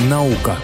Наука. 0.00 0.56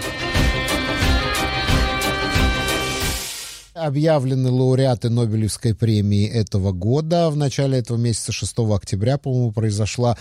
Объявлены 3.75 4.49
лауреаты 4.49 5.09
Нобелевской 5.09 5.75
премии 5.75 6.27
этого 6.27 6.71
года. 6.71 7.29
В 7.29 7.35
начале 7.35 7.77
этого 7.77 7.97
месяца, 7.97 8.31
6 8.31 8.59
октября, 8.73 9.17
по-моему, 9.17 9.51
произошло, 9.51 10.15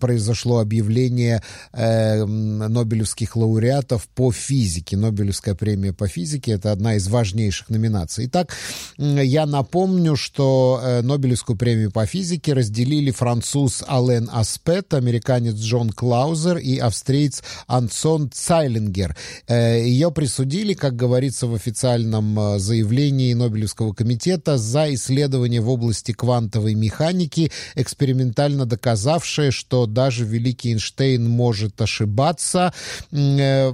произошло 0.00 0.58
объявление 0.58 1.40
э, 1.72 2.24
Нобелевских 2.24 3.36
лауреатов 3.36 4.08
по 4.08 4.32
физике. 4.32 4.96
Нобелевская 4.96 5.54
премия 5.54 5.92
по 5.92 6.08
физике— 6.08 6.52
это 6.52 6.72
одна 6.72 6.96
из 6.96 7.06
важнейших 7.06 7.70
номинаций. 7.70 8.26
Итак, 8.26 8.56
я 8.98 9.46
напомню, 9.46 10.16
что 10.16 10.80
э, 10.82 11.02
Нобелевскую 11.02 11.56
премию 11.56 11.92
по 11.92 12.06
физике 12.06 12.54
разделили 12.54 13.12
француз 13.12 13.84
Ален 13.88 14.28
Аспет, 14.32 14.94
американец 14.94 15.54
Джон 15.54 15.90
Клаузер 15.90 16.58
и 16.58 16.78
австриец 16.78 17.44
Ансон 17.68 18.30
Цайлингер. 18.32 19.16
Э, 19.46 19.80
ее 19.80 20.10
присудили, 20.10 20.74
как 20.74 20.96
говорится 20.96 21.46
в 21.46 21.54
официальном 21.54 22.38
э, 22.38 22.58
заявлении, 22.58 22.79
заявлении 22.80 23.34
Нобелевского 23.34 23.92
комитета 23.92 24.56
за 24.56 24.92
исследования 24.94 25.60
в 25.60 25.68
области 25.68 26.12
квантовой 26.12 26.74
механики, 26.74 27.52
экспериментально 27.74 28.64
доказавшее, 28.64 29.50
что 29.50 29.86
даже 29.86 30.24
великий 30.24 30.72
Эйнштейн 30.72 31.28
может 31.28 31.80
ошибаться. 31.82 32.72
Э, 33.12 33.72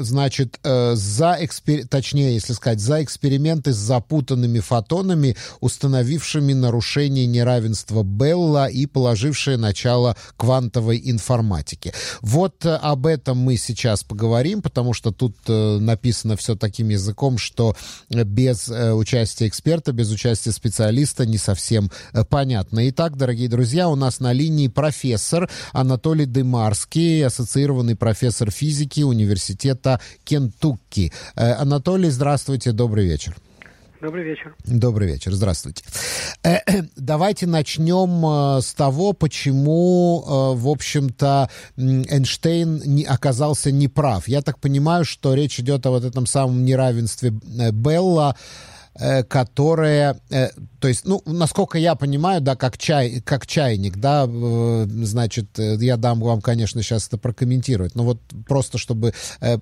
значит, 0.00 0.58
э, 0.62 0.94
за 0.94 1.36
экспер... 1.40 1.88
точнее, 1.88 2.34
если 2.34 2.52
сказать, 2.52 2.80
за 2.80 3.02
эксперименты 3.02 3.72
с 3.72 3.76
запутанными 3.76 4.60
фотонами, 4.60 5.36
установившими 5.60 6.52
нарушение 6.52 7.26
неравенства 7.26 8.02
Белла 8.02 8.66
и 8.66 8.86
положившие 8.86 9.56
начало 9.56 10.16
квантовой 10.36 11.00
информатике. 11.02 11.94
Вот 12.20 12.66
э, 12.66 12.74
об 12.74 13.06
этом 13.06 13.38
мы 13.38 13.56
сейчас 13.56 14.04
поговорим, 14.04 14.60
потому 14.60 14.92
что 14.92 15.12
тут 15.12 15.34
написано 15.46 16.36
все 16.36 16.56
таким 16.56 16.90
языком, 16.90 17.38
что 17.38 17.74
без 18.34 18.68
э, 18.68 18.92
участия 18.92 19.46
эксперта, 19.46 19.92
без 19.92 20.10
участия 20.10 20.50
специалиста 20.52 21.24
не 21.24 21.38
совсем 21.38 21.90
э, 22.12 22.24
понятно. 22.24 22.88
Итак, 22.90 23.16
дорогие 23.16 23.48
друзья, 23.48 23.88
у 23.88 23.94
нас 23.94 24.20
на 24.20 24.32
линии 24.32 24.68
профессор 24.68 25.48
Анатолий 25.72 26.26
Дымарский, 26.26 27.24
ассоциированный 27.24 27.96
профессор 27.96 28.50
физики 28.50 29.02
Университета 29.02 30.00
Кентукки. 30.24 31.12
Э, 31.36 31.52
Анатолий, 31.52 32.10
здравствуйте, 32.10 32.72
добрый 32.72 33.06
вечер. 33.06 33.36
Добрый 34.04 34.22
вечер. 34.22 34.54
Добрый 34.66 35.08
вечер, 35.08 35.32
здравствуйте. 35.32 35.82
Давайте 36.94 37.46
начнем 37.46 38.60
с 38.60 38.74
того, 38.74 39.14
почему, 39.14 40.52
в 40.54 40.68
общем-то, 40.68 41.48
Эйнштейн 41.78 43.06
оказался 43.08 43.72
неправ. 43.72 44.28
Я 44.28 44.42
так 44.42 44.60
понимаю, 44.60 45.06
что 45.06 45.32
речь 45.32 45.58
идет 45.58 45.86
о 45.86 45.90
вот 45.90 46.04
этом 46.04 46.26
самом 46.26 46.66
неравенстве 46.66 47.30
Белла, 47.30 48.36
которое 49.28 50.20
то 50.84 50.88
есть, 50.88 51.06
ну, 51.06 51.22
насколько 51.24 51.78
я 51.78 51.94
понимаю, 51.94 52.42
да, 52.42 52.56
как, 52.56 52.76
чай, 52.76 53.22
как 53.24 53.46
чайник, 53.46 53.96
да, 53.96 54.26
э, 54.28 54.86
значит, 54.86 55.58
э, 55.58 55.78
я 55.80 55.96
дам 55.96 56.20
вам, 56.20 56.42
конечно, 56.42 56.82
сейчас 56.82 57.08
это 57.08 57.16
прокомментировать, 57.16 57.94
но 57.94 58.04
вот 58.04 58.20
просто 58.46 58.76
чтобы 58.76 59.14
э, 59.40 59.56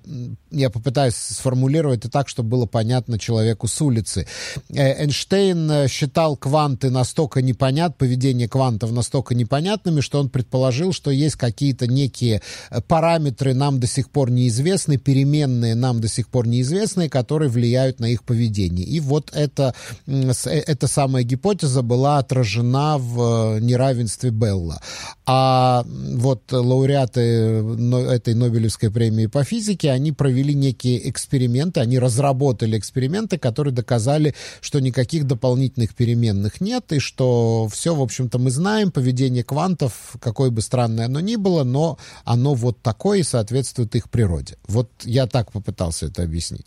я 0.51 0.69
попытаюсь 0.69 1.15
сформулировать 1.15 1.99
это 1.99 2.09
так, 2.09 2.27
чтобы 2.27 2.49
было 2.49 2.65
понятно 2.65 3.17
человеку 3.17 3.69
с 3.69 3.81
улицы. 3.81 4.27
Эйнштейн 4.67 5.87
считал 5.87 6.35
кванты 6.35 6.89
настолько 6.89 7.41
непонят, 7.41 7.97
поведение 7.97 8.49
квантов 8.49 8.91
настолько 8.91 9.33
непонятными, 9.33 10.01
что 10.01 10.19
он 10.19 10.29
предположил, 10.29 10.91
что 10.91 11.09
есть 11.09 11.37
какие-то 11.37 11.87
некие 11.87 12.41
параметры 12.89 13.53
нам 13.53 13.79
до 13.79 13.87
сих 13.87 14.09
пор 14.09 14.29
неизвестны, 14.29 14.97
переменные 14.97 15.73
нам 15.73 16.01
до 16.01 16.09
сих 16.09 16.27
пор 16.27 16.47
неизвестные, 16.47 17.09
которые 17.09 17.47
влияют 17.47 18.01
на 18.01 18.07
их 18.07 18.25
поведение. 18.25 18.85
И 18.85 18.99
вот 18.99 19.22
это, 19.31 19.73
это 20.05 20.87
самое 20.87 21.13
самая 21.13 21.23
гипотеза 21.23 21.81
была 21.81 22.17
отражена 22.17 22.97
в 22.97 23.57
э, 23.57 23.59
неравенстве 23.59 24.31
Белла. 24.31 24.81
А 25.25 25.85
вот 25.85 26.51
лауреаты 26.51 27.21
этой 27.21 28.33
Нобелевской 28.33 28.89
премии 28.89 29.27
по 29.27 29.43
физике, 29.43 29.91
они 29.91 30.11
провели 30.11 30.55
некие 30.55 31.09
эксперименты, 31.09 31.81
они 31.81 31.99
разработали 31.99 32.77
эксперименты, 32.77 33.37
которые 33.37 33.73
доказали, 33.73 34.33
что 34.61 34.79
никаких 34.79 35.27
дополнительных 35.27 35.93
переменных 35.93 36.61
нет, 36.61 36.91
и 36.93 36.99
что 36.99 37.67
все, 37.71 37.93
в 37.93 38.01
общем-то, 38.01 38.39
мы 38.39 38.49
знаем, 38.49 38.91
поведение 38.91 39.43
квантов, 39.43 40.15
какое 40.19 40.49
бы 40.49 40.61
странное 40.61 41.05
оно 41.05 41.19
ни 41.19 41.35
было, 41.35 41.63
но 41.63 41.97
оно 42.25 42.55
вот 42.55 42.81
такое 42.81 43.19
и 43.19 43.23
соответствует 43.23 43.95
их 43.95 44.09
природе. 44.09 44.55
Вот 44.67 44.89
я 45.03 45.27
так 45.27 45.51
попытался 45.51 46.07
это 46.07 46.23
объяснить. 46.23 46.65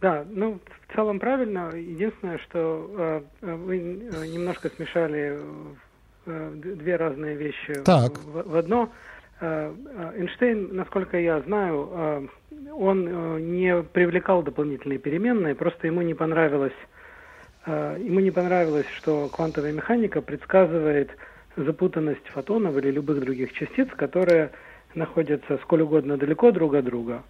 Да, 0.00 0.24
ну, 0.28 0.60
в 0.88 0.94
целом 0.94 1.18
правильно. 1.18 1.72
Единственное, 1.74 2.38
что 2.38 3.24
э, 3.42 3.54
вы 3.54 3.78
э, 3.78 4.26
немножко 4.26 4.68
смешали 4.70 5.38
э, 6.26 6.50
две 6.54 6.96
разные 6.96 7.36
вещи 7.36 7.74
так. 7.84 8.18
В, 8.18 8.48
в 8.50 8.56
одно. 8.56 8.92
Э, 9.40 9.74
э, 9.84 10.20
Эйнштейн, 10.20 10.74
насколько 10.74 11.18
я 11.18 11.40
знаю, 11.40 11.88
э, 11.92 12.26
он 12.72 13.08
э, 13.08 13.40
не 13.40 13.82
привлекал 13.82 14.42
дополнительные 14.42 14.98
переменные, 14.98 15.54
просто 15.54 15.86
ему 15.88 16.02
не 16.02 16.14
понравилось, 16.14 16.76
э, 17.66 17.98
ему 18.00 18.20
не 18.20 18.30
понравилось, 18.30 18.88
что 18.96 19.28
квантовая 19.28 19.72
механика 19.72 20.22
предсказывает 20.22 21.10
запутанность 21.56 22.26
фотонов 22.28 22.76
или 22.76 22.90
любых 22.90 23.20
других 23.20 23.52
частиц, 23.52 23.88
которые 23.96 24.50
находятся 24.94 25.58
сколь 25.58 25.82
угодно 25.82 26.16
далеко 26.16 26.50
друг 26.52 26.74
от 26.74 26.84
друга. 26.84 27.22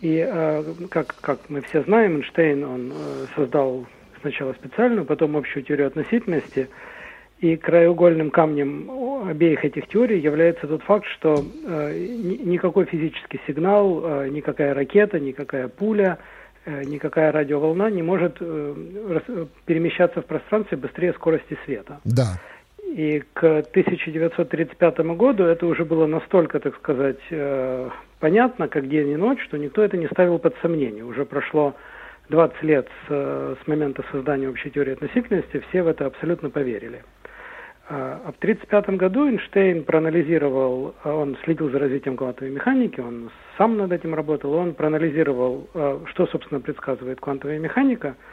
И 0.00 0.24
э, 0.26 0.64
как, 0.90 1.14
как 1.20 1.38
мы 1.48 1.62
все 1.62 1.82
знаем, 1.82 2.16
Эйнштейн, 2.16 2.64
он 2.64 2.92
э, 2.92 3.26
создал 3.34 3.86
сначала 4.20 4.52
специальную, 4.54 5.06
потом 5.06 5.36
общую 5.36 5.62
теорию 5.62 5.86
относительности. 5.86 6.68
И 7.38 7.56
краеугольным 7.56 8.30
камнем 8.30 9.28
обеих 9.28 9.64
этих 9.64 9.88
теорий 9.88 10.18
является 10.18 10.66
тот 10.66 10.82
факт, 10.82 11.06
что 11.06 11.44
э, 11.66 11.92
никакой 12.44 12.86
физический 12.86 13.40
сигнал, 13.46 14.24
никакая 14.24 14.72
ракета, 14.72 15.20
никакая 15.20 15.68
пуля, 15.68 16.18
никакая 16.64 17.32
радиоволна 17.32 17.90
не 17.90 18.02
может 18.02 18.38
перемещаться 18.38 20.22
в 20.22 20.26
пространстве 20.26 20.78
быстрее 20.78 21.12
скорости 21.12 21.58
света. 21.64 22.00
Да. 22.04 22.40
И 22.86 23.22
к 23.32 23.42
1935 23.42 24.98
году 25.16 25.44
это 25.44 25.66
уже 25.66 25.84
было 25.84 26.06
настолько, 26.06 26.60
так 26.60 26.76
сказать, 26.76 27.18
э, 27.30 27.90
понятно, 28.20 28.68
как 28.68 28.88
день 28.88 29.10
и 29.10 29.16
ночь, 29.16 29.42
что 29.44 29.58
никто 29.58 29.82
это 29.82 29.96
не 29.96 30.06
ставил 30.06 30.38
под 30.38 30.54
сомнение. 30.62 31.04
Уже 31.04 31.24
прошло 31.24 31.74
20 32.28 32.62
лет 32.62 32.88
с, 33.08 33.56
с 33.62 33.66
момента 33.66 34.04
создания 34.12 34.48
общей 34.48 34.70
теории 34.70 34.92
относительности, 34.92 35.62
все 35.68 35.82
в 35.82 35.88
это 35.88 36.06
абсолютно 36.06 36.48
поверили. 36.48 37.02
А, 37.88 38.20
а 38.24 38.32
в 38.32 38.38
1935 38.38 38.96
году 38.96 39.28
Эйнштейн 39.28 39.84
проанализировал, 39.84 40.94
он 41.04 41.36
следил 41.44 41.70
за 41.70 41.80
развитием 41.80 42.16
квантовой 42.16 42.52
механики, 42.52 43.00
он 43.00 43.30
сам 43.58 43.76
над 43.76 43.92
этим 43.92 44.14
работал, 44.14 44.52
он 44.52 44.74
проанализировал, 44.74 45.68
а, 45.74 46.02
что, 46.06 46.26
собственно, 46.28 46.60
предсказывает 46.60 47.20
квантовая 47.20 47.58
механика– 47.58 48.14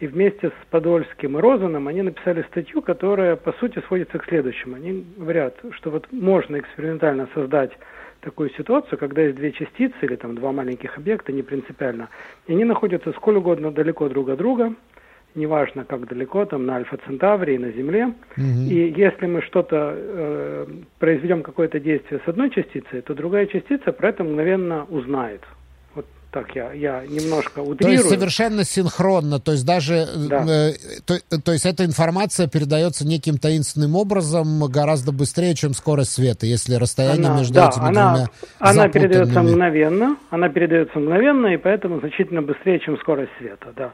и 0.00 0.06
вместе 0.06 0.48
с 0.48 0.66
Подольским 0.70 1.38
и 1.38 1.40
Розаном 1.40 1.88
они 1.88 2.02
написали 2.02 2.42
статью, 2.50 2.82
которая, 2.82 3.36
по 3.36 3.52
сути, 3.54 3.80
сводится 3.86 4.18
к 4.18 4.24
следующему. 4.26 4.76
Они 4.76 5.04
говорят, 5.16 5.56
что 5.70 5.90
вот 5.90 6.06
можно 6.10 6.58
экспериментально 6.58 7.28
создать 7.34 7.70
такую 8.20 8.50
ситуацию, 8.50 8.98
когда 8.98 9.22
есть 9.22 9.36
две 9.36 9.52
частицы 9.52 9.96
или 10.02 10.16
там 10.16 10.34
два 10.34 10.52
маленьких 10.52 10.96
объекта, 10.96 11.32
не 11.32 11.42
принципиально, 11.42 12.08
и 12.46 12.52
они 12.52 12.64
находятся 12.64 13.12
сколь 13.12 13.36
угодно 13.36 13.70
далеко 13.70 14.08
друг 14.08 14.30
от 14.30 14.38
друга, 14.38 14.74
неважно 15.34 15.84
как 15.84 16.08
далеко, 16.08 16.44
там 16.46 16.64
на 16.66 16.76
Альфа 16.76 16.96
Центавре 17.06 17.56
и 17.56 17.58
на 17.58 17.70
Земле. 17.72 18.14
Угу. 18.36 18.70
И 18.70 18.94
если 18.96 19.26
мы 19.26 19.42
что-то 19.42 19.94
э, 19.96 20.66
произведем 20.98 21.42
какое-то 21.42 21.80
действие 21.80 22.20
с 22.24 22.28
одной 22.28 22.50
частицей, 22.50 23.02
то 23.02 23.14
другая 23.14 23.46
частица 23.46 23.92
про 23.92 24.08
это 24.08 24.24
мгновенно 24.24 24.86
узнает 24.88 25.42
так 26.34 26.56
я, 26.56 26.72
я 26.72 27.04
немножко 27.06 27.60
утрирую. 27.60 27.78
То 27.78 27.88
есть 27.90 28.08
совершенно 28.08 28.64
синхронно, 28.64 29.38
то 29.38 29.52
есть 29.52 29.64
даже, 29.64 30.04
да. 30.28 30.44
э, 30.44 30.72
то, 31.06 31.14
то 31.40 31.52
есть 31.52 31.64
эта 31.64 31.84
информация 31.84 32.48
передается 32.48 33.06
неким 33.06 33.38
таинственным 33.38 33.94
образом 33.94 34.66
гораздо 34.68 35.12
быстрее, 35.12 35.54
чем 35.54 35.74
скорость 35.74 36.10
света, 36.10 36.44
если 36.46 36.74
расстояние 36.74 37.28
она, 37.28 37.38
между 37.38 37.54
да, 37.54 37.68
этими 37.68 37.86
она, 37.86 38.10
двумя 38.10 38.26
Она 38.58 38.88
передается 38.88 39.42
мгновенно, 39.42 40.16
она 40.30 40.48
передается 40.48 40.98
мгновенно, 40.98 41.46
и 41.54 41.56
поэтому 41.56 42.00
значительно 42.00 42.42
быстрее, 42.42 42.80
чем 42.80 42.98
скорость 42.98 43.30
света, 43.38 43.72
да. 43.76 43.92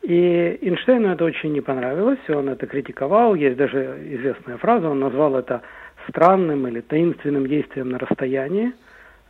И 0.00 0.58
Эйнштейну 0.62 1.12
это 1.12 1.24
очень 1.24 1.52
не 1.52 1.60
понравилось, 1.60 2.18
он 2.28 2.48
это 2.48 2.66
критиковал, 2.66 3.34
есть 3.34 3.58
даже 3.58 3.78
известная 4.10 4.56
фраза, 4.56 4.88
он 4.88 5.00
назвал 5.00 5.36
это 5.36 5.60
странным 6.08 6.66
или 6.66 6.80
таинственным 6.80 7.46
действием 7.46 7.90
на 7.90 7.98
расстоянии. 7.98 8.72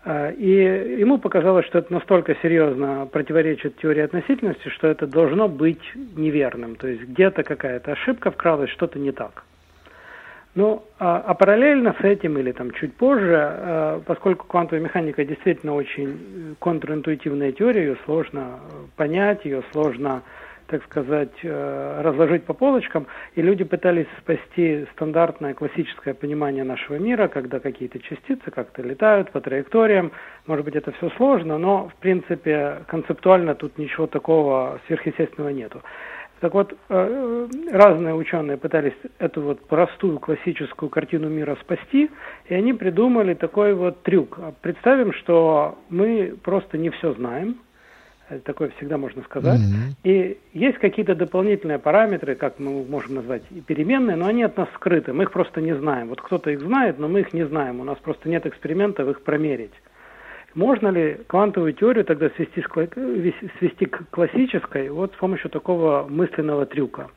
А, 0.05 0.31
и 0.31 1.01
ему 1.01 1.19
показалось, 1.19 1.65
что 1.67 1.79
это 1.79 1.93
настолько 1.93 2.37
серьезно 2.43 3.09
противоречит 3.11 3.77
теории 3.79 4.03
относительности, 4.03 4.69
что 4.69 4.87
это 4.89 5.07
должно 5.07 5.49
быть 5.49 5.83
неверным. 6.15 6.77
То 6.77 6.89
есть 6.89 7.03
где-то 7.03 7.43
какая-то 7.43 7.93
ошибка 7.93 8.31
вкралась, 8.31 8.71
что-то 8.71 8.99
не 8.99 9.13
так. 9.13 9.45
Ну, 10.55 10.85
а, 11.01 11.25
а 11.27 11.35
параллельно 11.35 11.97
с 11.99 12.05
этим 12.05 12.39
или 12.39 12.53
там 12.53 12.71
чуть 12.73 12.95
позже, 12.95 13.35
а, 13.35 14.03
поскольку 14.07 14.47
квантовая 14.47 14.85
механика 14.85 15.25
действительно 15.25 15.75
очень 15.75 16.55
контринтуитивная 16.61 17.53
теория, 17.53 17.87
ее 17.87 17.97
сложно 18.05 18.61
понять, 18.97 19.45
ее 19.45 19.63
сложно 19.73 20.23
так 20.67 20.83
сказать, 20.85 21.35
э, 21.43 22.01
разложить 22.03 22.45
по 22.45 22.55
полочкам, 22.55 23.07
и 23.35 23.43
люди 23.43 23.65
пытались 23.65 24.07
спасти 24.21 24.87
стандартное 24.93 25.55
классическое 25.55 26.15
понимание 26.15 26.65
нашего 26.65 26.97
мира, 26.97 27.29
когда 27.29 27.61
какие-то 27.61 27.99
частицы 27.99 28.51
как-то 28.51 28.83
летают 28.83 29.31
по 29.31 29.41
траекториям. 29.41 30.13
Может 30.47 30.65
быть, 30.65 30.77
это 30.77 30.93
все 30.93 31.11
сложно, 31.11 31.59
но, 31.59 31.89
в 31.89 31.95
принципе, 31.97 32.85
концептуально 32.89 33.55
тут 33.55 33.79
ничего 33.79 34.07
такого 34.07 34.81
сверхъестественного 34.87 35.51
нету. 35.51 35.83
Так 36.41 36.53
вот, 36.53 36.77
э, 36.91 37.49
разные 37.73 38.15
ученые 38.15 38.59
пытались 38.59 38.93
эту 39.19 39.41
вот 39.41 39.67
простую 39.67 40.19
классическую 40.19 40.91
картину 40.91 41.29
мира 41.29 41.57
спасти, 41.63 42.11
и 42.47 42.55
они 42.55 42.75
придумали 42.75 43.35
такой 43.35 43.73
вот 43.75 44.03
трюк. 44.03 44.39
Представим, 44.61 45.13
что 45.15 45.79
мы 45.89 46.35
просто 46.43 46.77
не 46.77 46.91
все 46.91 47.15
знаем, 47.15 47.61
такое 48.45 48.71
всегда 48.77 48.99
можно 48.99 49.23
сказать. 49.23 49.61
Mm-hmm. 49.61 49.95
И 50.05 50.39
есть 50.53 50.79
какие-то 50.79 51.15
дополнительные 51.15 51.79
параметры, 51.79 52.35
как 52.35 52.59
мы 52.59 52.85
можем 52.85 53.17
назвать, 53.17 53.43
переменные, 53.67 54.17
но 54.17 54.27
они 54.27 54.43
от 54.43 54.57
нас 54.57 54.69
скрыты, 54.75 55.13
мы 55.13 55.25
их 55.25 55.33
просто 55.33 55.61
не 55.61 55.75
знаем. 55.75 56.09
Вот 56.09 56.21
кто-то 56.21 56.51
их 56.51 56.61
знает, 56.61 56.99
но 56.99 57.09
мы 57.09 57.21
их 57.21 57.33
не 57.33 57.47
знаем, 57.47 57.81
у 57.81 57.85
нас 57.85 57.99
просто 57.99 58.29
нет 58.29 58.47
экспериментов 58.47 59.09
их 59.09 59.23
промерить. 59.23 59.75
Можно 60.55 60.89
ли 60.89 61.19
квантовую 61.27 61.73
теорию 61.73 62.05
тогда 62.05 62.31
свести, 62.31 62.65
свести 63.59 63.87
к 63.87 64.09
классической 64.11 64.89
вот 64.89 65.13
с 65.13 65.17
помощью 65.17 65.51
такого 65.51 66.07
мысленного 66.09 66.65
трюка? 66.65 67.09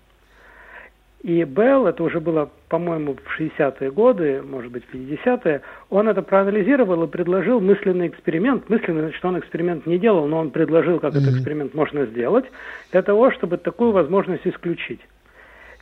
И 1.23 1.43
Белл, 1.43 1.87
это 1.87 2.03
уже 2.03 2.19
было, 2.19 2.49
по-моему, 2.69 3.15
в 3.15 3.39
60-е 3.39 3.91
годы, 3.91 4.41
может 4.43 4.71
быть, 4.71 4.83
в 4.85 4.93
50-е, 4.93 5.61
он 5.89 6.07
это 6.07 6.21
проанализировал 6.21 7.03
и 7.03 7.07
предложил 7.07 7.59
мысленный 7.59 8.07
эксперимент. 8.07 8.69
Мысленный, 8.69 9.01
значит, 9.01 9.25
он 9.25 9.39
эксперимент 9.39 9.87
не 9.87 9.97
делал, 9.97 10.27
но 10.27 10.37
он 10.37 10.51
предложил, 10.51 10.99
как 10.99 11.13
mm-hmm. 11.13 11.17
этот 11.17 11.35
эксперимент 11.35 11.73
можно 11.73 12.05
сделать, 12.05 12.45
для 12.91 13.01
того, 13.01 13.31
чтобы 13.31 13.57
такую 13.57 13.91
возможность 13.91 14.45
исключить. 14.45 15.01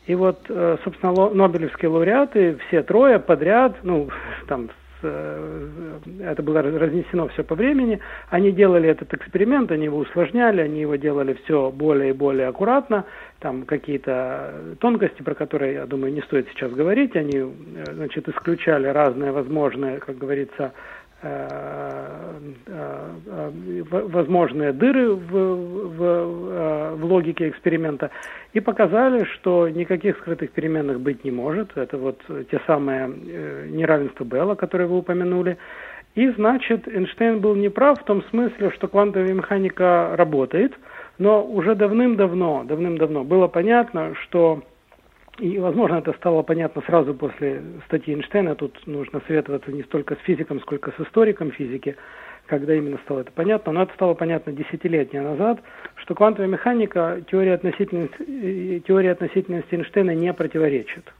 И 0.08 0.16
вот, 0.16 0.40
э, 0.48 0.78
собственно, 0.84 1.30
Нобелевские 1.30 1.90
лауреаты, 1.90 2.58
все 2.68 2.82
трое 2.84 3.20
подряд, 3.20 3.76
ну, 3.84 4.10
там, 4.48 4.70
это 5.06 6.44
было 6.44 6.62
разнесено 6.62 7.28
все 7.30 7.44
по 7.44 7.56
времени. 7.56 8.00
Они 8.30 8.52
делали 8.52 8.90
этот 8.90 9.14
эксперимент, 9.14 9.72
они 9.72 9.86
его 9.86 10.00
усложняли, 10.00 10.62
они 10.62 10.82
его 10.82 10.96
делали 10.96 11.38
все 11.44 11.72
более 11.72 12.10
и 12.10 12.14
более 12.14 12.48
аккуратно. 12.48 13.06
Там 13.40 13.64
какие-то 13.64 14.76
тонкости, 14.80 15.22
про 15.22 15.36
которые, 15.36 15.74
я 15.74 15.86
думаю, 15.86 16.14
не 16.14 16.22
стоит 16.22 16.48
сейчас 16.50 16.72
говорить. 16.72 17.16
Они, 17.16 17.38
э, 17.38 17.94
значит, 17.94 18.28
исключали 18.28 18.88
разные 18.88 19.32
возможные, 19.32 20.00
как 20.00 20.18
говорится, 20.18 20.56
Э, 20.64 20.72
э, 20.72 21.05
возможные 23.90 24.72
дыры 24.74 25.14
в, 25.14 25.32
в, 25.32 26.04
э, 26.04 26.96
в 26.96 27.06
логике 27.06 27.50
эксперимента 27.50 28.12
и 28.54 28.60
показали, 28.60 29.24
что 29.36 29.70
никаких 29.70 30.18
скрытых 30.18 30.52
переменных 30.52 31.00
быть 31.00 31.24
не 31.24 31.32
может. 31.32 31.76
Это 31.76 31.98
вот 31.98 32.22
те 32.52 32.60
самые 32.68 33.08
неравенства 33.70 34.24
Белла, 34.24 34.56
которые 34.56 34.88
вы 34.88 34.98
упомянули. 34.98 35.58
И 36.16 36.30
значит, 36.30 36.88
Эйнштейн 36.88 37.40
был 37.40 37.56
неправ 37.56 38.00
в 38.00 38.06
том 38.06 38.24
смысле, 38.30 38.72
что 38.72 38.88
квантовая 38.88 39.34
механика 39.34 40.16
работает, 40.16 40.74
но 41.18 41.44
уже 41.44 41.76
давным-давно, 41.76 42.64
давным-давно 42.64 43.24
было 43.24 43.48
понятно, 43.48 44.16
что 44.24 44.64
и, 45.40 45.60
возможно, 45.60 45.98
это 45.98 46.14
стало 46.14 46.44
понятно 46.44 46.82
сразу 46.84 47.14
после 47.14 47.62
статьи 47.88 48.14
Эйнштейна. 48.14 48.56
Тут 48.56 48.88
нужно 48.88 49.22
советоваться 49.28 49.72
не 49.72 49.84
столько 49.84 50.16
с 50.16 50.20
физиком, 50.20 50.62
сколько 50.62 50.92
с 50.92 51.00
историком 51.00 51.52
физики, 51.52 51.98
когда 52.46 52.74
именно 52.74 52.98
стало 53.04 53.22
это 53.22 53.32
понятно. 53.34 53.74
Но 53.74 53.84
это 53.84 53.94
стало 53.96 54.14
понятно 54.14 54.54
десятилетия 54.54 55.22
назад, 55.22 55.60
что 55.96 56.16
квантовая 56.16 56.48
механика 56.48 57.22
теории 57.30 57.52
относительности, 57.52 58.80
теории 58.88 59.10
относительности 59.10 59.76
Эйнштейна 59.76 60.16
не 60.16 60.34
противоречит. 60.34 61.14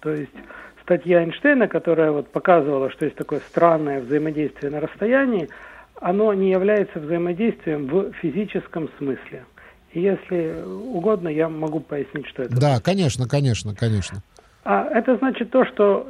То 0.00 0.12
есть 0.12 0.34
статья 0.82 1.22
Эйнштейна, 1.22 1.66
которая 1.66 2.12
вот 2.12 2.28
показывала, 2.28 2.90
что 2.90 3.06
есть 3.06 3.16
такое 3.16 3.40
странное 3.40 4.00
взаимодействие 4.00 4.70
на 4.70 4.80
расстоянии, 4.80 5.48
оно 5.98 6.34
не 6.34 6.50
является 6.50 7.00
взаимодействием 7.00 7.86
в 7.86 8.12
физическом 8.12 8.90
смысле– 8.98 9.44
если 9.92 10.62
угодно, 10.62 11.28
я 11.28 11.48
могу 11.48 11.80
пояснить, 11.80 12.26
что 12.28 12.42
это. 12.42 12.60
Да, 12.60 12.80
конечно, 12.80 13.26
конечно, 13.28 13.74
конечно. 13.74 14.22
А 14.64 14.84
это 14.84 15.16
значит 15.16 15.50
то, 15.50 15.64
что 15.64 16.06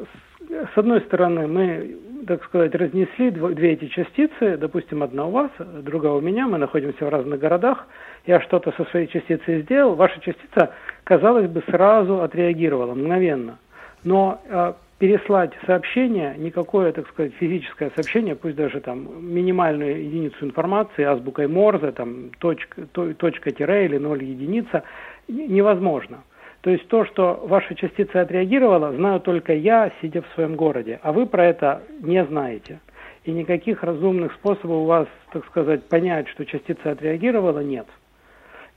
с 0.48 0.76
одной 0.78 1.00
стороны 1.02 1.46
мы, 1.46 1.96
так 2.26 2.44
сказать, 2.44 2.74
разнесли 2.74 3.30
две 3.30 3.74
эти 3.74 3.86
частицы, 3.86 4.56
допустим, 4.56 5.02
одна 5.02 5.26
у 5.26 5.30
вас, 5.30 5.50
другая 5.58 6.12
у 6.12 6.20
меня, 6.20 6.46
мы 6.46 6.58
находимся 6.58 7.04
в 7.04 7.08
разных 7.08 7.38
городах, 7.38 7.86
я 8.26 8.40
что-то 8.40 8.72
со 8.72 8.84
своей 8.90 9.06
частицей 9.06 9.62
сделал, 9.62 9.94
ваша 9.94 10.20
частица, 10.20 10.72
казалось 11.04 11.48
бы, 11.48 11.62
сразу 11.70 12.22
отреагировала, 12.22 12.94
мгновенно. 12.94 13.58
Но 14.04 14.40
а, 14.50 14.76
переслать 14.98 15.52
сообщение, 15.64 16.34
никакое, 16.36 16.92
так 16.92 17.08
сказать, 17.08 17.32
физическое 17.34 17.90
сообщение, 17.94 18.34
пусть 18.34 18.56
даже 18.56 18.80
там 18.80 19.08
минимальную 19.24 20.04
единицу 20.04 20.44
информации, 20.44 21.04
азбукой 21.04 21.46
Морзе, 21.46 21.92
там 21.92 22.30
точка, 22.38 22.86
точка 22.86 23.50
тире 23.52 23.86
или 23.86 23.98
ноль 23.98 24.24
единица, 24.24 24.82
невозможно. 25.28 26.24
То 26.62 26.70
есть 26.70 26.88
то, 26.88 27.04
что 27.04 27.44
ваша 27.46 27.76
частица 27.76 28.20
отреагировала, 28.20 28.92
знаю 28.92 29.20
только 29.20 29.54
я, 29.54 29.92
сидя 30.00 30.22
в 30.22 30.34
своем 30.34 30.56
городе, 30.56 30.98
а 31.02 31.12
вы 31.12 31.26
про 31.26 31.46
это 31.46 31.82
не 32.00 32.24
знаете. 32.24 32.80
И 33.24 33.30
никаких 33.30 33.84
разумных 33.84 34.32
способов 34.34 34.82
у 34.82 34.84
вас, 34.86 35.06
так 35.32 35.46
сказать, 35.46 35.84
понять, 35.88 36.28
что 36.28 36.44
частица 36.44 36.90
отреагировала, 36.90 37.60
нет 37.60 37.86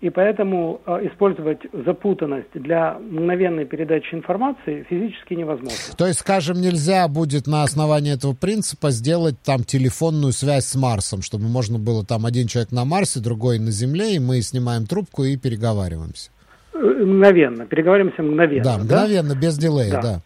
и 0.01 0.09
поэтому 0.09 0.81
э, 0.85 1.07
использовать 1.07 1.59
запутанность 1.85 2.51
для 2.55 2.97
мгновенной 2.99 3.65
передачи 3.65 4.15
информации 4.15 4.83
физически 4.89 5.35
невозможно. 5.35 5.77
То 5.95 6.07
есть, 6.07 6.19
скажем, 6.19 6.59
нельзя 6.59 7.07
будет 7.07 7.45
на 7.45 7.61
основании 7.63 8.13
этого 8.15 8.33
принципа 8.33 8.89
сделать 8.89 9.35
там 9.45 9.63
телефонную 9.63 10.33
связь 10.33 10.65
с 10.65 10.75
Марсом, 10.75 11.21
чтобы 11.21 11.45
можно 11.45 11.77
было 11.77 12.03
там 12.03 12.25
один 12.25 12.47
человек 12.47 12.71
на 12.71 12.83
Марсе, 12.83 13.19
другой 13.19 13.59
на 13.59 13.69
Земле, 13.69 14.15
и 14.15 14.19
мы 14.19 14.41
снимаем 14.41 14.87
трубку 14.87 15.23
и 15.23 15.37
переговариваемся. 15.37 16.31
Э, 16.73 16.79
мгновенно, 16.79 17.67
переговариваемся 17.67 18.23
мгновенно. 18.23 18.63
Да, 18.63 18.77
мгновенно, 18.79 19.35
да? 19.35 19.39
без 19.39 19.57
дилея, 19.57 19.91
да. 19.91 20.01
да. 20.01 20.21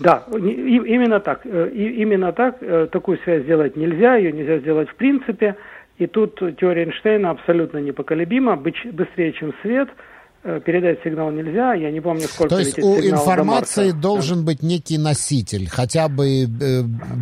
Да, 0.00 0.24
именно 0.38 1.20
так. 1.20 1.42
Э, 1.44 1.70
именно 1.72 2.32
так. 2.32 2.58
Такую 2.90 3.18
связь 3.18 3.44
сделать 3.44 3.76
нельзя, 3.76 4.16
ее 4.16 4.32
нельзя 4.32 4.58
сделать 4.58 4.88
в 4.88 4.96
принципе. 4.96 5.54
И 6.00 6.06
тут 6.06 6.36
теория 6.58 6.84
Эйнштейна 6.84 7.30
абсолютно 7.30 7.76
непоколебима, 7.76 8.56
быстрее, 8.56 9.34
чем 9.34 9.52
свет, 9.60 9.90
э, 10.42 10.58
передать 10.64 10.98
сигнал 11.04 11.30
нельзя, 11.30 11.74
я 11.74 11.90
не 11.90 12.00
помню, 12.00 12.22
сколько 12.22 12.54
То 12.54 12.58
есть 12.58 12.78
у 12.78 12.98
информации 12.98 13.90
должен 13.90 14.38
да. 14.38 14.46
быть 14.46 14.62
некий 14.62 14.96
носитель, 14.96 15.68
хотя 15.68 16.08
бы 16.08 16.44
э, 16.44 16.46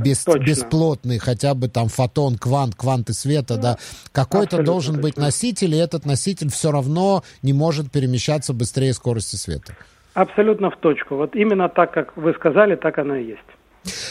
без, 0.05 0.25
бесплотный, 0.25 1.19
хотя 1.19 1.55
бы 1.55 1.67
там 1.67 1.89
фотон, 1.89 2.37
квант, 2.37 2.77
кванты 2.77 3.15
света, 3.15 3.57
да. 3.57 3.63
да. 3.63 3.79
Какой-то 4.13 4.63
должен 4.63 4.95
точно. 4.95 5.09
быть 5.09 5.17
носитель, 5.17 5.75
и 5.75 5.79
этот 5.79 6.07
носитель 6.07 6.49
все 6.49 6.71
равно 6.71 7.25
не 7.43 7.53
может 7.53 7.91
перемещаться 7.91 8.53
быстрее 8.55 8.93
скорости 8.93 9.35
света. 9.35 9.75
Абсолютно 10.15 10.71
в 10.71 10.77
точку. 10.77 11.17
Вот 11.17 11.35
именно 11.35 11.69
так, 11.69 11.93
как 11.93 12.17
вы 12.17 12.33
сказали, 12.35 12.77
так 12.77 12.97
оно 12.99 13.17
и 13.17 13.25
есть. 13.25 13.58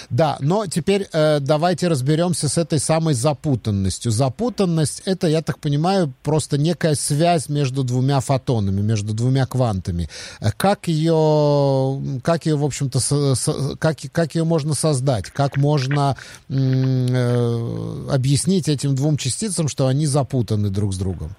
Да, 0.09 0.37
но 0.39 0.65
теперь 0.67 1.07
э, 1.11 1.39
давайте 1.39 1.87
разберемся 1.87 2.49
с 2.49 2.57
этой 2.57 2.79
самой 2.79 3.13
запутанностью. 3.13 4.11
Запутанность 4.11 5.01
это, 5.05 5.27
я 5.27 5.41
так 5.41 5.59
понимаю, 5.59 6.13
просто 6.23 6.57
некая 6.57 6.95
связь 6.95 7.49
между 7.49 7.83
двумя 7.83 8.19
фотонами, 8.19 8.81
между 8.81 9.13
двумя 9.13 9.45
квантами. 9.45 10.09
Э, 10.39 10.51
как 10.55 10.87
ее, 10.87 12.19
как 12.23 12.45
ее, 12.45 12.55
в 12.55 12.63
общем-то, 12.63 12.99
со, 12.99 13.35
со, 13.35 13.75
как, 13.77 13.97
как 14.11 14.35
ее 14.35 14.43
можно 14.43 14.73
создать? 14.73 15.29
Как 15.31 15.57
можно 15.57 16.15
э, 16.49 18.07
объяснить 18.11 18.69
этим 18.69 18.95
двум 18.95 19.17
частицам, 19.17 19.67
что 19.67 19.87
они 19.87 20.05
запутаны 20.05 20.69
друг 20.69 20.93
с 20.93 20.97
другом? 20.97 21.35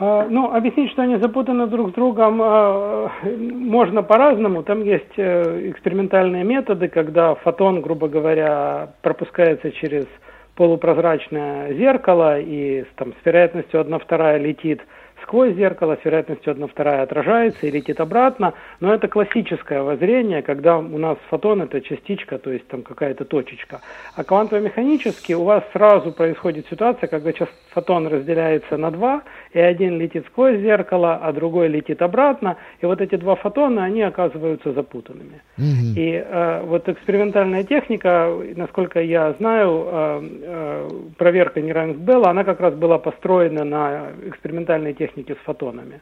А, 0.00 0.26
ну, 0.30 0.54
объяснить, 0.54 0.92
что 0.92 1.02
они 1.02 1.16
запутаны 1.16 1.66
друг 1.66 1.90
с 1.90 1.92
другом, 1.94 2.40
а, 2.40 3.10
можно 3.24 4.02
по-разному. 4.04 4.62
Там 4.62 4.84
есть 4.84 5.12
э, 5.16 5.70
экспериментальные 5.70 6.44
методы, 6.44 6.86
когда 6.88 7.34
фотон, 7.34 7.80
грубо 7.80 8.06
говоря, 8.06 8.90
пропускается 9.02 9.72
через 9.72 10.06
полупрозрачное 10.54 11.74
зеркало 11.74 12.38
и 12.38 12.84
там, 12.94 13.12
с 13.20 13.26
вероятностью 13.26 13.80
1 13.80 13.98
вторая 13.98 14.38
летит 14.38 14.80
сквозь 15.28 15.54
зеркало, 15.54 15.98
с 16.00 16.04
вероятностью 16.04 16.52
1 16.52 16.68
вторая 16.68 17.02
отражается 17.02 17.66
и 17.66 17.70
летит 17.70 18.00
обратно. 18.00 18.54
Но 18.80 18.94
это 18.94 19.08
классическое 19.08 19.82
воззрение, 19.82 20.40
когда 20.40 20.78
у 20.78 20.98
нас 20.98 21.18
фотон 21.28 21.62
это 21.62 21.82
частичка, 21.82 22.38
то 22.38 22.50
есть 22.50 22.66
там 22.68 22.82
какая-то 22.82 23.26
точечка. 23.26 23.80
А 24.16 24.24
квантово-механически 24.24 25.34
у 25.34 25.44
вас 25.44 25.62
сразу 25.72 26.12
происходит 26.12 26.66
ситуация, 26.70 27.08
когда 27.08 27.32
сейчас 27.32 27.50
фотон 27.72 28.06
разделяется 28.06 28.78
на 28.78 28.90
два, 28.90 29.22
и 29.52 29.60
один 29.60 29.98
летит 29.98 30.24
сквозь 30.28 30.58
зеркало, 30.60 31.20
а 31.22 31.32
другой 31.32 31.68
летит 31.68 32.00
обратно. 32.00 32.56
И 32.80 32.86
вот 32.86 33.02
эти 33.02 33.16
два 33.16 33.36
фотона, 33.36 33.84
они 33.84 34.00
оказываются 34.00 34.72
запутанными. 34.72 35.42
Mm-hmm. 35.58 35.94
И 35.96 36.24
э, 36.26 36.62
вот 36.64 36.88
экспериментальная 36.88 37.64
техника, 37.64 38.32
насколько 38.56 39.00
я 39.00 39.34
знаю, 39.34 39.86
э, 39.86 40.20
э, 40.42 40.88
проверка 41.18 41.60
неравенств 41.60 42.00
Белла, 42.02 42.30
она 42.30 42.44
как 42.44 42.60
раз 42.60 42.74
была 42.74 42.98
построена 42.98 43.64
на 43.64 44.06
экспериментальной 44.26 44.94
технике 44.94 45.17
с 45.26 45.44
фотонами. 45.44 46.00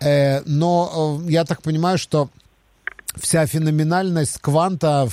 Э, 0.00 0.40
но 0.46 1.20
э, 1.26 1.30
я 1.30 1.44
так 1.44 1.62
понимаю, 1.62 1.98
что 1.98 2.28
вся 3.16 3.46
феноменальность 3.46 4.38
кванта, 4.40 5.08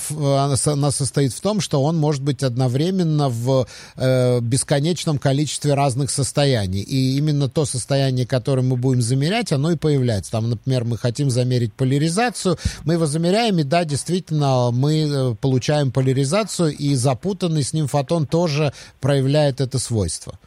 она 0.65 0.91
состоит 0.91 1.33
в 1.33 1.41
том, 1.41 1.61
что 1.61 1.83
он 1.83 1.97
может 1.97 2.23
быть 2.23 2.43
одновременно 2.43 3.29
в 3.29 3.67
э, 3.95 4.39
бесконечном 4.41 5.17
количестве 5.17 5.73
разных 5.73 6.09
состояний. 6.09 6.81
И 6.81 7.17
именно 7.17 7.49
то 7.49 7.65
состояние, 7.65 8.25
которое 8.25 8.63
мы 8.63 8.75
будем 8.75 9.01
замерять, 9.01 9.51
оно 9.51 9.71
и 9.71 9.75
появляется. 9.75 10.31
Там, 10.31 10.49
например, 10.49 10.85
мы 10.85 10.97
хотим 10.97 11.29
замерить 11.29 11.73
поляризацию, 11.73 12.57
мы 12.83 12.93
его 12.93 13.05
замеряем, 13.05 13.59
и 13.59 13.63
да, 13.63 13.85
действительно, 13.85 14.71
мы 14.71 15.01
э, 15.01 15.35
получаем 15.39 15.91
поляризацию, 15.91 16.75
и 16.75 16.95
запутанный 16.95 17.63
с 17.63 17.73
ним 17.73 17.87
фотон 17.87 18.25
тоже 18.25 18.73
проявляет 18.99 19.61
это 19.61 19.79
свойство. 19.79 20.39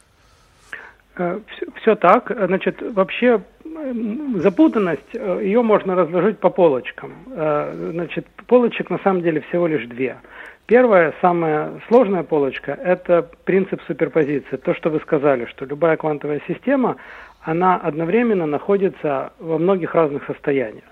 Все, 1.15 1.65
все 1.81 1.95
так. 1.95 2.31
Значит, 2.47 2.81
вообще 2.81 3.41
запутанность, 4.35 5.13
э, 5.13 5.39
ее 5.43 5.61
можно 5.61 5.95
разложить 5.95 6.39
по 6.39 6.49
полочкам. 6.49 7.13
Э, 7.27 7.89
значит, 7.93 8.27
полочек 8.47 8.89
на 8.89 8.99
самом 8.99 9.21
деле 9.21 9.41
всего 9.41 9.67
лишь 9.67 9.85
две. 9.87 10.17
Первая, 10.65 11.13
самая 11.21 11.79
сложная 11.87 12.23
полочка, 12.23 12.71
это 12.71 13.29
принцип 13.43 13.81
суперпозиции. 13.87 14.57
То, 14.57 14.73
что 14.73 14.89
вы 14.89 14.99
сказали, 14.99 15.45
что 15.45 15.65
любая 15.65 15.95
квантовая 15.95 16.41
система, 16.47 16.97
она 17.41 17.75
одновременно 17.75 18.47
находится 18.47 19.33
во 19.39 19.57
многих 19.57 19.93
разных 19.93 20.25
состояниях. 20.25 20.83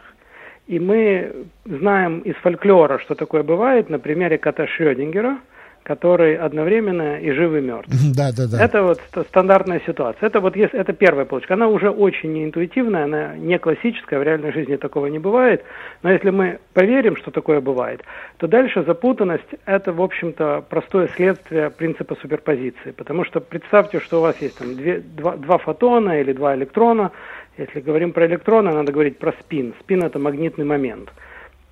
И 0.67 0.79
мы 0.79 1.47
знаем 1.65 2.19
из 2.19 2.35
фольклора, 2.35 2.99
что 2.99 3.15
такое 3.15 3.43
бывает 3.43 3.89
на 3.89 3.99
примере 3.99 4.37
кота 4.37 4.67
Шрёдингера– 4.67 5.39
который 5.83 6.35
одновременно 6.35 7.19
и 7.19 7.31
жив, 7.31 7.53
и 7.53 7.61
мертв. 7.61 7.89
Да, 8.15 8.31
да, 8.31 8.47
да. 8.47 8.63
Это 8.63 8.83
вот 8.83 8.99
стандартная 9.29 9.81
ситуация. 9.85 10.27
Это 10.27 10.39
вот 10.39 10.55
есть, 10.55 10.73
это 10.73 10.93
первая 10.93 11.25
полочка. 11.25 11.53
Она 11.53 11.67
уже 11.67 11.89
очень 11.89 12.33
неинтуитивная, 12.33 13.03
она 13.03 13.35
не 13.35 13.59
классическая, 13.59 14.19
в 14.19 14.23
реальной 14.23 14.53
жизни 14.53 14.77
такого 14.77 15.07
не 15.07 15.19
бывает. 15.19 15.63
Но 16.01 16.11
если 16.11 16.29
мы 16.29 16.59
поверим, 16.73 17.17
что 17.17 17.31
такое 17.31 17.59
бывает, 17.59 18.01
то 18.37 18.47
дальше 18.47 18.83
запутанность– 18.83 19.43
это, 19.65 19.91
в 19.91 20.01
общем-то, 20.01 20.63
простое 20.69 21.09
следствие 21.15 21.69
принципа 21.69 22.15
суперпозиции. 22.21 22.91
Потому 22.91 23.25
что 23.25 23.41
представьте, 23.41 23.99
что 23.99 24.19
у 24.19 24.21
вас 24.21 24.41
есть 24.41 24.57
там 24.57 24.75
две, 24.75 24.99
два, 24.99 25.35
два 25.35 25.57
фотона 25.57 26.21
или 26.21 26.31
два 26.31 26.55
электрона. 26.55 27.11
Если 27.57 27.81
говорим 27.81 28.13
про 28.13 28.25
электроны, 28.25 28.71
надо 28.71 28.91
говорить 28.91 29.19
про 29.19 29.33
спин. 29.33 29.73
Спин– 29.81 30.03
это 30.03 30.17
магнитный 30.17 30.65
момент– 30.65 31.09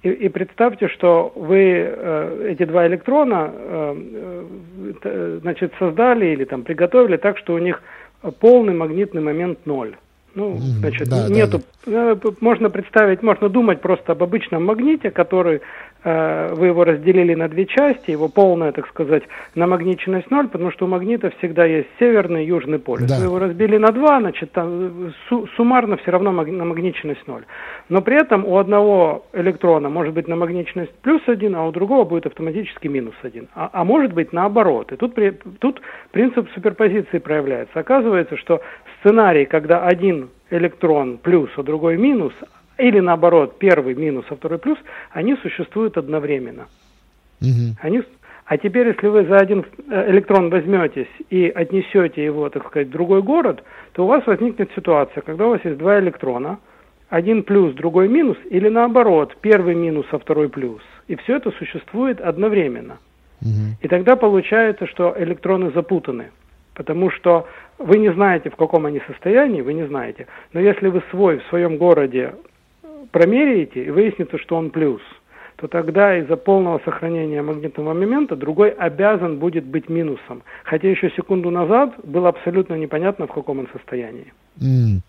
и, 0.03 0.10
и 0.10 0.29
представьте, 0.29 0.88
что 0.88 1.31
вы 1.36 1.60
э, 1.63 2.53
эти 2.53 2.65
два 2.65 2.88
электрона 2.88 3.51
э, 3.53 3.96
э, 5.03 5.39
значит, 5.41 5.74
создали 5.77 6.27
или 6.27 6.46
там 6.46 6.63
приготовили 6.63 7.17
так, 7.17 7.38
что 7.38 7.53
у 7.53 7.60
них 7.60 7.81
полный 8.39 8.74
магнитный 8.74 9.22
момент 9.22 9.60
ноль. 9.65 9.96
Ну, 10.34 10.58
значит, 10.58 11.10
да, 11.10 11.27
нету. 11.27 11.62
Да, 11.86 12.15
да. 12.15 12.29
Э, 12.29 12.31
можно 12.39 12.70
представить, 12.70 13.22
можно 13.22 13.50
думать 13.50 13.81
просто 13.81 14.13
об 14.13 14.24
обычном 14.24 14.65
магните, 14.65 15.12
который 15.12 15.62
вы 16.03 16.67
его 16.67 16.84
разделили 16.84 17.36
на 17.36 17.48
две 17.48 17.65
части, 17.65 18.12
его 18.12 18.27
полная, 18.27 18.72
так 18.72 18.88
сказать, 18.88 19.24
намагниченность 19.53 20.31
ноль, 20.31 20.48
потому 20.48 20.72
что 20.72 20.86
у 20.86 20.88
магнита 20.88 21.31
всегда 21.38 21.65
есть 21.65 21.89
северный 22.00 22.43
и 22.43 22.48
южный 22.48 22.79
полюс. 22.79 23.08
Да. 23.08 23.17
Вы 23.20 23.25
его 23.25 23.39
разбили 23.39 23.77
на 23.77 23.91
два, 23.91 24.20
значит, 24.20 24.51
там, 24.51 25.13
су 25.29 25.48
суммарно 25.55 25.98
все 25.98 26.12
равно 26.12 26.31
намагниченность 26.31 27.27
ноль. 27.27 27.43
Но 27.89 28.01
при 28.01 28.20
этом 28.20 28.46
у 28.46 28.58
одного 28.58 29.25
электрона 29.34 29.89
может 29.89 30.13
быть 30.13 30.27
намагниченность 30.27 30.93
плюс 31.01 31.22
один, 31.27 31.55
а 31.55 31.67
у 31.67 31.72
другого 31.72 32.03
будет 32.03 32.25
автоматически 32.25 32.88
минус 32.88 33.15
один. 33.22 33.48
А, 33.53 33.70
а 33.72 33.84
может 33.84 34.13
быть 34.13 34.34
наоборот. 34.34 34.91
И 34.91 34.96
тут, 34.96 35.13
при, 35.13 35.31
тут 35.60 35.81
принцип 36.12 36.50
суперпозиции 36.55 37.20
проявляется. 37.20 37.79
Оказывается, 37.79 38.38
что 38.38 38.62
сценарий, 39.00 39.46
когда 39.46 39.86
один 39.86 40.29
электрон 40.50 41.17
плюс, 41.17 41.50
а 41.58 41.63
другой 41.63 41.98
минус, 41.98 42.34
или 42.78 43.00
наоборот, 43.00 43.60
первый 43.60 43.96
минус, 43.96 44.25
а 44.30 44.36
второй 44.36 44.60
плюс, 44.60 44.78
они 45.12 45.36
существуют 45.38 45.98
одновременно. 45.98 46.68
Угу. 47.42 47.78
Они, 47.82 48.04
а 48.46 48.58
теперь, 48.58 48.88
если 48.88 49.08
вы 49.08 49.25
за 49.25 49.38
один 49.38 49.66
э, 49.90 50.12
электрон 50.12 50.50
возьметесь 50.50 51.08
и 51.30 51.48
отнесете 51.50 52.24
его, 52.24 52.50
так 52.50 52.68
сказать, 52.68 52.88
в 52.88 52.92
другой 52.92 53.22
город, 53.22 53.63
то 53.94 54.04
у 54.04 54.08
вас 54.08 54.25
возникнет 54.25 54.70
ситуация, 54.75 55.22
когда 55.22 55.48
у 55.48 55.50
вас 55.51 55.62
есть 55.63 55.78
два 55.78 56.00
электрона, 56.00 56.60
один 57.10 57.44
плюс, 57.44 57.74
другой 57.75 58.08
минус, 58.08 58.38
или 58.50 58.70
наоборот, 58.70 59.36
первый 59.42 59.75
минус, 59.75 60.06
а 60.12 60.18
второй 60.18 60.50
плюс. 60.50 60.82
И 61.08 61.16
все 61.18 61.38
это 61.38 61.51
существует 61.51 62.22
одновременно. 62.22 63.00
Угу. 63.42 63.78
И 63.82 63.88
тогда 63.88 64.16
получается, 64.16 64.88
что 64.88 65.13
электроны 65.18 65.72
запутаны. 65.72 66.32
Потому 66.74 67.10
что 67.10 67.48
вы 67.78 67.98
не 67.98 68.13
знаете, 68.13 68.50
в 68.50 68.56
каком 68.56 68.86
они 68.86 69.01
состоянии, 69.08 69.62
вы 69.62 69.74
не 69.74 69.86
знаете. 69.88 70.28
Но 70.54 70.60
если 70.60 70.88
вы 70.88 71.04
свой 71.10 71.40
в 71.40 71.46
своем 71.48 71.78
городе 71.78 72.34
промеряете 73.12 73.86
и 73.86 73.89
выяснится, 73.89 74.38
что 74.38 74.55
он 74.55 74.70
плюс, 74.70 75.01
то 75.62 75.68
тогда 75.68 76.18
из-за 76.18 76.38
полного 76.38 76.82
сохранения 76.84 77.44
магнитного 77.44 77.94
момента 77.94 78.36
другой 78.36 78.72
обязан 78.72 79.38
будет 79.38 79.63
быть 79.63 79.89
минусом. 79.89 80.41
Хотя 80.63 80.89
еще 80.89 81.12
секунду 81.12 81.51
назад 81.51 81.94
было 82.03 82.30
абсолютно 82.30 82.74
непонятно, 82.74 83.27
в 83.27 83.34
каком 83.34 83.60
он 83.60 83.68
состоянии. 83.72 84.34
Mm. 84.60 85.01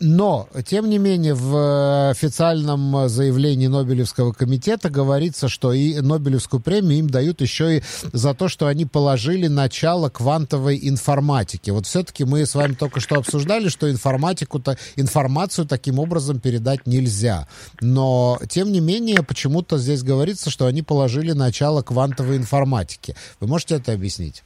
Но, 0.00 0.48
тем 0.64 0.88
не 0.88 0.98
менее, 0.98 1.34
в 1.34 2.10
официальном 2.10 3.08
заявлении 3.08 3.66
Нобелевского 3.66 4.32
комитета 4.32 4.90
говорится, 4.90 5.48
что 5.48 5.72
и 5.72 6.00
Нобелевскую 6.00 6.60
премию 6.60 6.98
им 6.98 7.10
дают 7.10 7.40
еще 7.40 7.78
и 7.78 7.82
за 8.12 8.34
то, 8.34 8.48
что 8.48 8.66
они 8.66 8.86
положили 8.86 9.48
начало 9.48 10.08
квантовой 10.08 10.78
информатики. 10.82 11.70
Вот 11.70 11.86
все-таки 11.86 12.24
мы 12.24 12.46
с 12.46 12.54
вами 12.54 12.74
только 12.74 13.00
что 13.00 13.16
обсуждали, 13.16 13.68
что 13.68 13.90
информатику-то, 13.90 14.78
информацию 14.96 15.66
таким 15.66 15.98
образом 15.98 16.40
передать 16.40 16.86
нельзя. 16.86 17.48
Но, 17.80 18.38
тем 18.48 18.72
не 18.72 18.80
менее, 18.80 19.22
почему-то 19.48 19.78
здесь 19.78 20.02
говорится, 20.02 20.50
что 20.50 20.66
они 20.66 20.82
положили 20.82 21.32
начало 21.32 21.80
квантовой 21.82 22.36
информатики. 22.36 23.14
Вы 23.40 23.48
можете 23.48 23.76
это 23.76 23.92
объяснить? 23.92 24.44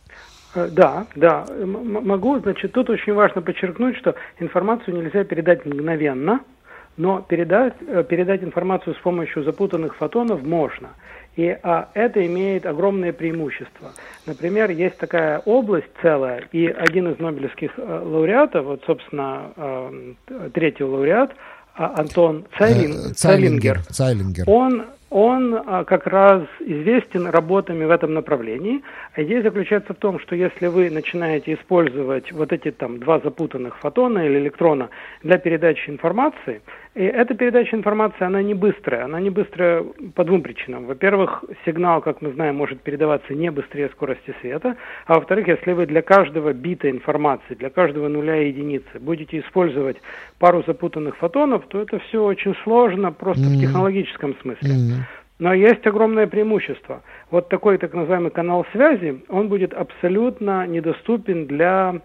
Э, 0.55 0.69
да, 0.71 1.07
да, 1.17 1.45
могу. 1.65 2.39
Значит, 2.39 2.73
тут 2.73 2.89
очень 2.89 3.15
важно 3.15 3.43
подчеркнуть, 3.43 3.97
что 3.97 4.15
информацию 4.39 4.97
нельзя 4.97 5.25
передать 5.25 5.67
мгновенно, 5.67 6.41
но 6.97 7.21
передать, 7.21 7.75
э, 7.81 8.05
передать 8.09 8.45
информацию 8.45 8.95
с 8.95 8.99
помощью 8.99 9.43
запутанных 9.43 9.97
фотонов 9.97 10.45
можно. 10.45 10.91
И 11.35 11.49
а, 11.63 11.89
это 11.95 12.25
имеет 12.25 12.65
огромное 12.67 13.13
преимущество. 13.13 13.93
Например, 14.27 14.71
есть 14.71 14.99
такая 14.99 15.41
область 15.41 15.89
целая, 16.01 16.45
и 16.53 16.67
один 16.67 17.11
из 17.11 17.19
нобелевских 17.19 17.73
э, 17.77 18.03
лауреатов, 18.05 18.67
вот, 18.67 18.83
собственно, 18.87 19.51
э, 19.57 20.49
третий 20.53 20.85
лауреат, 20.85 21.33
Антон 21.75 22.45
Цайлин, 22.59 23.15
Цайлингер, 23.15 23.81
Цайлингер, 23.91 24.45
он 24.47 24.85
он 25.13 25.55
а, 25.55 25.85
как 25.85 26.07
раз 26.07 26.43
известен 26.61 27.27
работами 27.27 27.85
в 27.85 27.91
этом 27.91 28.15
направлении. 28.15 28.83
А 29.15 29.23
идея 29.23 29.43
заключается 29.43 29.93
в 29.93 29.99
том, 29.99 30.19
что 30.19 30.35
если 30.35 30.69
вы 30.69 30.89
начинаете 30.89 31.53
использовать 31.53 32.33
вот 32.33 32.51
эти 32.51 32.71
там 32.71 32.99
два 32.99 33.21
запутанных 33.21 33.77
фотона 33.79 34.21
или 34.21 34.39
электрона 34.39 34.89
для 35.23 35.37
передачи 35.37 35.91
информации, 35.91 36.63
и 36.95 37.03
эта 37.05 37.35
передача 37.35 37.75
информации, 37.75 38.23
она 38.23 38.43
не 38.43 38.53
быстрая. 38.53 39.07
Она 39.07 39.19
не 39.19 39.31
быстрая 39.31 39.83
по 40.15 40.25
двум 40.25 40.43
причинам. 40.43 40.85
Во-первых, 40.85 41.43
сигнал, 41.65 42.03
как 42.03 42.21
мы 42.21 42.33
знаем, 42.33 42.57
может 42.57 42.83
передаваться 42.83 43.33
не 43.33 43.51
быстрее 43.51 43.89
скорости 43.89 44.35
света. 44.43 44.77
А 45.07 45.15
во-вторых, 45.15 45.49
если 45.49 45.73
вы 45.73 45.87
для 45.87 46.03
каждого 46.03 46.53
бита 46.53 46.91
информации, 46.91 47.55
для 47.55 47.71
каждого 47.71 48.09
нуля 48.09 48.43
и 48.43 48.49
единицы 48.49 48.99
будете 49.01 49.41
использовать 49.41 49.97
пару 50.39 50.63
запутанных 50.67 51.17
фотонов, 51.17 51.65
то 51.69 51.81
это 51.81 51.99
все 51.99 52.23
очень 52.23 52.55
сложно 52.63 53.11
просто 53.11 53.45
mm-hmm. 53.45 53.57
в 53.57 53.61
технологическом 53.61 54.37
смысле. 54.43 54.71
Mm-hmm. 54.71 55.23
Но 55.39 55.55
есть 55.55 55.87
огромное 55.87 56.27
преимущество. 56.27 57.03
Вот 57.31 57.49
такой 57.49 57.79
так 57.79 57.95
называемый 57.95 58.31
канал 58.31 58.67
связи, 58.71 59.23
он 59.29 59.49
будет 59.49 59.73
абсолютно 59.73 60.67
недоступен 60.67 61.47
для 61.47 62.03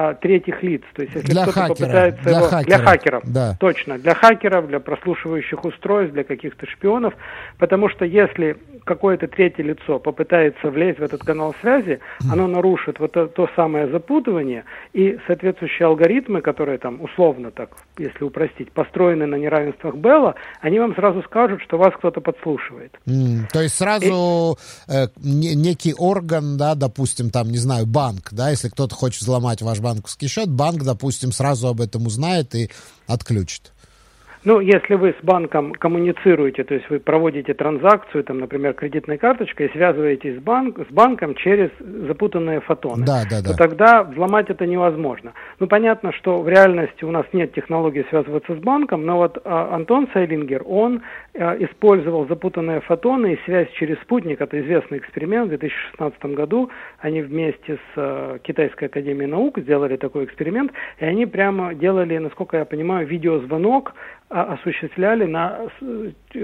а, 0.00 0.14
третьих 0.14 0.62
лиц. 0.62 0.82
То 0.94 1.02
есть, 1.02 1.12
если 1.16 1.26
для 1.26 1.42
кто-то 1.42 1.66
попытается 1.66 2.22
для 2.22 2.38
его... 2.38 2.46
Хакера, 2.46 2.64
для 2.64 2.78
хакеров, 2.78 3.22
да. 3.26 3.56
точно, 3.58 3.98
для 3.98 4.14
хакеров, 4.14 4.68
для 4.68 4.78
прослушивающих 4.78 5.64
устройств, 5.64 6.14
для 6.14 6.22
каких-то 6.22 6.66
шпионов, 6.66 7.14
потому 7.58 7.88
что 7.88 8.04
если 8.04 8.56
какое-то 8.84 9.26
третье 9.26 9.64
лицо 9.64 9.98
попытается 9.98 10.70
влезть 10.70 11.00
в 11.00 11.02
этот 11.02 11.22
канал 11.22 11.54
связи, 11.60 11.98
оно 12.30 12.46
нарушит 12.46 13.00
вот 13.00 13.12
то, 13.12 13.26
то 13.26 13.48
самое 13.56 13.88
запутывание, 13.88 14.64
и 14.92 15.18
соответствующие 15.26 15.86
алгоритмы, 15.86 16.42
которые 16.42 16.78
там 16.78 17.02
условно 17.02 17.50
так, 17.50 17.70
если 17.98 18.24
упростить, 18.24 18.70
построены 18.72 19.26
на 19.26 19.34
неравенствах 19.34 19.96
Белла, 19.96 20.36
они 20.60 20.78
вам 20.78 20.94
сразу 20.94 21.22
скажут, 21.24 21.60
что 21.62 21.76
вас 21.76 21.92
кто-то 21.98 22.20
подслушивает. 22.20 22.96
Mm, 23.06 23.46
то 23.52 23.60
есть 23.60 23.74
сразу 23.74 24.56
и... 24.88 24.92
э, 24.92 25.06
некий 25.22 25.92
орган, 25.92 26.56
да, 26.56 26.74
допустим, 26.74 27.30
там, 27.30 27.48
не 27.48 27.58
знаю, 27.58 27.84
банк, 27.84 28.28
да, 28.30 28.50
если 28.50 28.68
кто-то 28.68 28.94
хочет 28.94 29.20
взломать 29.20 29.60
ваш 29.60 29.80
банковский 29.88 30.28
счет, 30.28 30.50
банк, 30.50 30.82
допустим, 30.82 31.32
сразу 31.32 31.68
об 31.68 31.80
этом 31.80 32.06
узнает 32.06 32.54
и 32.54 32.68
отключит. 33.06 33.72
Ну, 34.44 34.60
если 34.60 34.94
вы 34.94 35.14
с 35.20 35.24
банком 35.24 35.72
коммуницируете, 35.72 36.62
то 36.64 36.74
есть 36.74 36.88
вы 36.90 37.00
проводите 37.00 37.54
транзакцию, 37.54 38.22
там, 38.24 38.38
например, 38.38 38.74
кредитной 38.74 39.18
карточкой, 39.18 39.66
и 39.66 39.72
связываетесь 39.72 40.36
с, 40.36 40.38
банк, 40.40 40.78
с 40.78 40.92
банком 40.92 41.34
через 41.34 41.70
запутанные 41.80 42.60
фотоны, 42.60 43.04
да, 43.04 43.24
да, 43.28 43.42
да. 43.42 43.50
то 43.50 43.56
тогда 43.56 44.04
взломать 44.04 44.48
это 44.48 44.66
невозможно. 44.66 45.32
Ну, 45.58 45.66
понятно, 45.66 46.12
что 46.12 46.40
в 46.40 46.48
реальности 46.48 47.04
у 47.04 47.10
нас 47.10 47.26
нет 47.32 47.52
технологии 47.52 48.06
связываться 48.10 48.54
с 48.54 48.58
банком, 48.58 49.04
но 49.04 49.16
вот 49.16 49.38
а, 49.44 49.74
Антон 49.74 50.08
Сайлингер, 50.12 50.62
он 50.64 51.02
а, 51.34 51.56
использовал 51.58 52.26
запутанные 52.28 52.80
фотоны 52.80 53.34
и 53.34 53.40
связь 53.44 53.70
через 53.72 53.98
спутник, 54.02 54.40
это 54.40 54.60
известный 54.60 54.98
эксперимент, 54.98 55.46
в 55.46 55.58
2016 55.58 56.24
году 56.36 56.70
они 57.00 57.22
вместе 57.22 57.74
с 57.74 57.96
а, 57.96 58.38
Китайской 58.38 58.84
академией 58.84 59.28
наук 59.28 59.58
сделали 59.58 59.96
такой 59.96 60.24
эксперимент, 60.24 60.72
и 60.98 61.04
они 61.04 61.26
прямо 61.26 61.74
делали, 61.74 62.18
насколько 62.18 62.56
я 62.56 62.64
понимаю, 62.64 63.06
видеозвонок 63.06 63.94
осуществляли 64.28 65.24
на, 65.24 65.68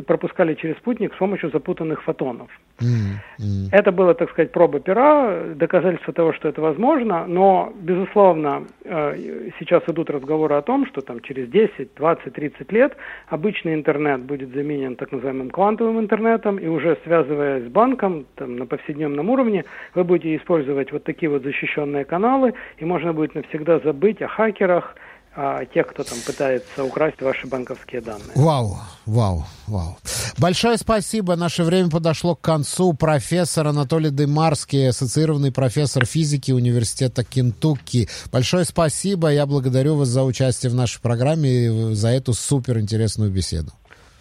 пропускали 0.07 0.55
через 0.55 0.77
спутник 0.79 1.15
с 1.15 1.19
помощью 1.19 1.51
запутанных 1.51 2.03
фотонов. 2.03 2.49
Mm-hmm. 2.81 3.69
Это 3.71 3.93
было, 3.93 4.15
так 4.15 4.31
сказать, 4.31 4.51
проба 4.51 4.81
пера, 4.81 5.55
доказательство 5.55 6.13
того, 6.13 6.33
что 6.33 6.49
это 6.49 6.61
возможно, 6.61 7.25
но, 7.27 7.73
безусловно, 7.77 8.65
э, 8.85 9.51
сейчас 9.61 9.83
идут 9.87 10.11
разговоры 10.11 10.57
о 10.57 10.63
том, 10.63 10.87
что 10.87 11.01
там 11.01 11.21
через 11.21 11.49
10, 11.51 11.95
20, 11.95 12.33
30 12.33 12.73
лет 12.73 12.97
обычный 13.29 13.75
интернет 13.75 14.23
будет 14.23 14.53
заменен 14.53 14.97
так 14.97 15.13
называемым 15.13 15.51
квантовым 15.51 16.01
интернетом, 16.01 16.57
и 16.57 16.67
уже 16.67 16.99
связываясь 17.05 17.65
с 17.65 17.69
банком 17.69 18.27
там, 18.35 18.57
на 18.57 18.67
повседневном 18.67 19.31
уровне, 19.31 19.65
вы 19.95 20.03
будете 20.03 20.35
использовать 20.35 20.91
вот 20.91 21.05
такие 21.05 21.31
вот 21.31 21.45
защищенные 21.45 22.05
каналы, 22.05 22.55
и 22.79 22.85
можно 22.85 23.13
будет 23.13 23.35
навсегда 23.35 23.79
забыть 23.81 24.21
о 24.21 24.27
хакерах, 24.27 24.97
а, 25.37 25.65
тех, 25.67 25.89
кто 25.89 26.05
там 26.05 26.19
пытается 26.25 26.85
украсть 26.85 27.21
ваши 27.21 27.47
банковские 27.47 28.01
данные. 28.01 28.33
Вау, 28.37 28.79
вау, 29.05 29.45
вау. 29.67 29.99
Большое 30.39 30.77
спасибо. 30.79 31.35
Наше 31.35 31.65
время 31.65 31.91
подошло 31.91 32.37
к 32.37 32.41
концу. 32.41 32.93
Профессор 32.93 33.67
Анатолий 33.67 34.11
Дымарский, 34.11 34.89
ассоциированный 34.89 35.51
профессор 35.51 36.07
физики 36.07 36.53
Университета 36.53 37.25
Кентукки. 37.25 38.09
Большое 38.31 38.65
спасибо. 38.65 39.29
Я 39.29 39.47
благодарю 39.47 39.97
вас 39.97 40.09
за 40.09 40.23
участие 40.23 40.71
в 40.71 40.75
нашей 40.75 41.01
программе 41.01 41.67
и 41.67 41.95
за 41.95 42.09
эту 42.09 42.33
суперинтересную 42.33 43.31
беседу. 43.31 43.73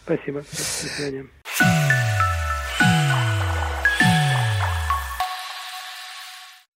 Спасибо. 0.05 0.41
До 0.41 0.55
свидания. 0.55 2.02